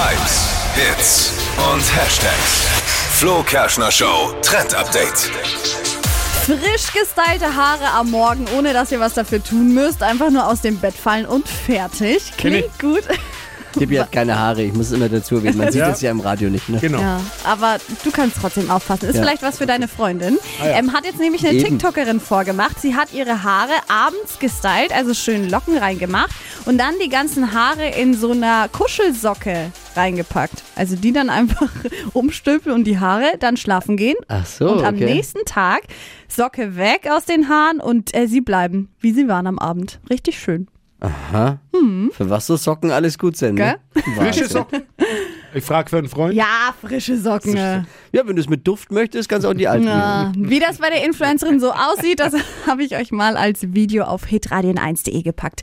[0.00, 0.46] Hypes,
[0.76, 1.32] Hits
[1.72, 2.62] und Hashtags.
[3.14, 5.18] Flo Kerschner Show Trend Update.
[6.46, 10.04] Frisch gestylte Haare am Morgen, ohne dass ihr was dafür tun müsst.
[10.04, 12.32] Einfach nur aus dem Bett fallen und fertig.
[12.36, 13.02] Klingt gut.
[13.76, 15.58] Tippi hat keine Haare, ich muss es immer dazu erwähnen.
[15.58, 15.88] Man sieht Ja.
[15.90, 16.78] das ja im Radio nicht, ne?
[16.80, 16.98] Genau.
[17.00, 19.08] Ja, aber du kannst trotzdem aufpassen.
[19.10, 19.22] Ist Ja.
[19.22, 20.38] vielleicht was für deine Freundin.
[20.62, 21.78] ähm, hat jetzt nämlich eine Eben.
[21.78, 22.80] TikTokerin vorgemacht.
[22.80, 26.30] Sie hat ihre Haare abends gestylt, also schön Locken reingemacht
[26.64, 30.62] und dann die ganzen Haare in so einer Kuschelsocke reingepackt.
[30.76, 31.70] Also die dann einfach
[32.12, 34.16] umstülpen und die Haare dann schlafen gehen.
[34.28, 35.04] Ach so, und am okay.
[35.04, 35.82] nächsten Tag
[36.28, 40.00] Socke weg aus den Haaren und äh, sie bleiben, wie sie waren am Abend.
[40.10, 40.68] Richtig schön.
[41.00, 41.60] Aha.
[42.10, 43.78] Für was so Socken alles gut sind, ne?
[44.16, 44.46] Frische.
[44.46, 44.82] Socken.
[45.54, 46.34] Ich frage für einen Freund.
[46.34, 47.54] Ja, frische Socken.
[47.54, 50.50] Ja, wenn du es mit Duft möchtest, kannst du auch die alten Ja, nehmen.
[50.50, 52.34] wie das bei der Influencerin so aussieht, das
[52.66, 55.56] habe ich euch mal als Video auf hitradion1.de gepackt.